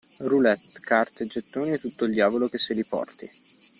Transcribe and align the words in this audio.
Roulette, 0.21 0.79
carte, 0.79 1.27
gettoni 1.27 1.73
e 1.73 1.77
tutto 1.77 2.05
il 2.05 2.11
diavolo 2.11 2.47
che 2.49 2.57
se 2.57 2.73
li 2.73 2.83
porti! 2.83 3.29